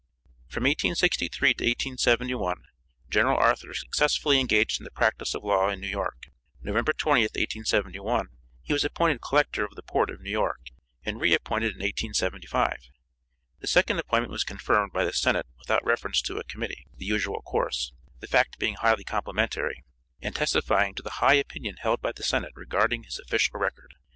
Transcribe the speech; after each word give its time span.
From 0.47 0.63
1863 0.63 1.53
to 1.53 1.63
1871 1.63 2.63
General 3.07 3.37
Arthur 3.37 3.71
successfully 3.75 4.39
engaged 4.39 4.79
in 4.79 4.83
the 4.83 4.89
practice 4.89 5.35
of 5.35 5.43
law 5.43 5.69
in 5.69 5.79
New 5.79 5.85
York. 5.85 6.25
November 6.59 6.91
20th, 6.91 7.37
1871, 7.37 8.29
he 8.63 8.73
was 8.73 8.83
appointed 8.83 9.21
collector 9.21 9.63
of 9.63 9.75
the 9.75 9.83
port 9.83 10.09
of 10.09 10.19
New 10.19 10.31
York, 10.31 10.69
and 11.05 11.21
re 11.21 11.35
appointed 11.35 11.75
in 11.75 11.83
1875. 11.83 12.77
The 13.59 13.67
second 13.67 13.99
appointment 13.99 14.31
was 14.31 14.43
confirmed 14.43 14.91
by 14.91 15.05
the 15.05 15.13
Senate 15.13 15.45
without 15.59 15.85
reference 15.85 16.19
to 16.23 16.39
a 16.39 16.43
committee, 16.45 16.87
the 16.97 17.05
usual 17.05 17.43
course, 17.43 17.93
the 18.21 18.27
fact 18.27 18.57
being 18.57 18.77
highly 18.79 19.03
complimentary, 19.03 19.83
and 20.19 20.35
testifying 20.35 20.95
to 20.95 21.03
the 21.03 21.11
high 21.21 21.35
opinion 21.35 21.75
held 21.77 22.01
by 22.01 22.11
the 22.11 22.23
Senate 22.23 22.53
regarding 22.55 23.03
his 23.03 23.19
official 23.19 23.59
record. 23.59 23.93